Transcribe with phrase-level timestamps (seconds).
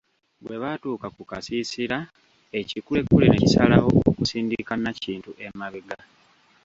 [0.43, 1.97] Bwe batuuka ku kasiisira
[2.59, 5.97] ekikulekule ne kisalawo okusindika Nakintu emabega.